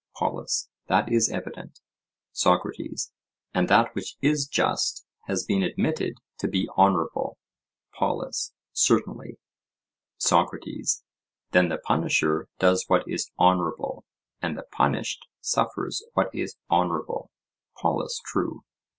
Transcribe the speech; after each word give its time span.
POLUS: 0.15 0.67
That 0.87 1.11
is 1.11 1.29
evident. 1.29 1.79
SOCRATES: 2.33 3.11
And 3.53 3.67
that 3.67 3.93
which 3.93 4.15
is 4.19 4.47
just 4.47 5.05
has 5.27 5.45
been 5.45 5.61
admitted 5.61 6.15
to 6.39 6.47
be 6.47 6.67
honourable? 6.75 7.37
POLUS: 7.93 8.51
Certainly. 8.73 9.37
SOCRATES: 10.17 11.03
Then 11.51 11.69
the 11.69 11.77
punisher 11.77 12.47
does 12.57 12.85
what 12.87 13.03
is 13.07 13.29
honourable, 13.39 14.03
and 14.41 14.57
the 14.57 14.65
punished 14.71 15.27
suffers 15.39 16.03
what 16.15 16.33
is 16.33 16.57
honourable? 16.71 17.29
POLUS: 17.77 18.19
True. 18.25 18.63